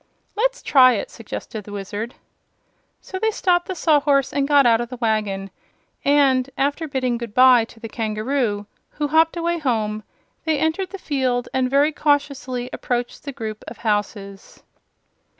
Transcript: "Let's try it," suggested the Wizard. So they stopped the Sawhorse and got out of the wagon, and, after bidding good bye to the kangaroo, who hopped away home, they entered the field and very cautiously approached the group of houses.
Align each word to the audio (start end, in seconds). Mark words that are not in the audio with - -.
"Let's 0.35 0.63
try 0.63 0.93
it," 0.93 1.11
suggested 1.11 1.63
the 1.63 1.71
Wizard. 1.71 2.15
So 3.01 3.19
they 3.19 3.29
stopped 3.29 3.67
the 3.67 3.75
Sawhorse 3.75 4.33
and 4.33 4.47
got 4.47 4.65
out 4.65 4.81
of 4.81 4.89
the 4.89 4.97
wagon, 4.97 5.51
and, 6.03 6.49
after 6.57 6.87
bidding 6.87 7.19
good 7.19 7.35
bye 7.35 7.65
to 7.65 7.79
the 7.79 7.87
kangaroo, 7.87 8.65
who 8.89 9.09
hopped 9.09 9.37
away 9.37 9.59
home, 9.59 10.01
they 10.43 10.57
entered 10.57 10.89
the 10.89 10.97
field 10.97 11.49
and 11.53 11.69
very 11.69 11.91
cautiously 11.91 12.67
approached 12.73 13.25
the 13.25 13.31
group 13.31 13.63
of 13.67 13.77
houses. 13.77 14.63